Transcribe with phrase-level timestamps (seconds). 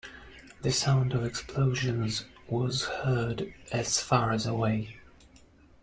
[0.63, 4.97] The sound of explosions was heard as far as away.